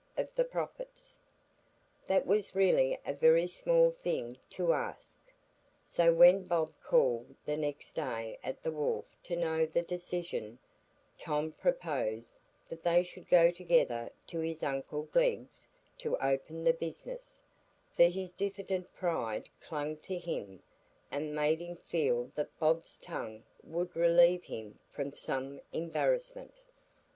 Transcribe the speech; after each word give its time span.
of 0.17 0.27
the 0.33 0.43
profits. 0.43 1.19
That 2.07 2.25
was 2.25 2.55
really 2.55 2.97
a 3.05 3.13
very 3.13 3.45
small 3.45 3.91
thing 3.91 4.35
to 4.49 4.73
ask. 4.73 5.19
So 5.85 6.11
when 6.11 6.43
Bob 6.45 6.73
called 6.83 7.35
the 7.45 7.55
next 7.55 7.93
day 7.93 8.39
at 8.43 8.63
the 8.63 8.71
wharf 8.71 9.05
to 9.21 9.35
know 9.35 9.67
the 9.67 9.83
decision, 9.83 10.57
Tom 11.19 11.51
proposed 11.51 12.33
that 12.67 12.81
they 12.83 13.03
should 13.03 13.29
go 13.29 13.51
together 13.51 14.09
to 14.25 14.39
his 14.39 14.63
uncle 14.63 15.03
Glegg's 15.03 15.67
to 15.99 16.17
open 16.17 16.63
the 16.63 16.73
business; 16.73 17.43
for 17.91 18.05
his 18.05 18.31
diffident 18.31 18.91
pride 18.95 19.49
clung 19.59 19.97
to 19.97 20.17
him, 20.17 20.63
and 21.11 21.35
made 21.35 21.59
him 21.61 21.75
feel 21.75 22.31
that 22.33 22.57
Bobs' 22.57 22.97
tongue 22.97 23.43
would 23.63 23.95
relieve 23.95 24.45
him 24.45 24.79
from 24.91 25.13
some 25.13 25.61
embarrassment. 25.71 26.55